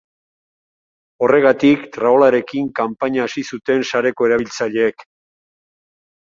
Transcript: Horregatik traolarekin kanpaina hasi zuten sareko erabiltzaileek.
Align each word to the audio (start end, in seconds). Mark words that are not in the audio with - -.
Horregatik 1.27 1.83
traolarekin 1.97 2.73
kanpaina 2.81 3.29
hasi 3.29 3.47
zuten 3.53 3.87
sareko 3.93 4.33
erabiltzaileek. 4.33 5.09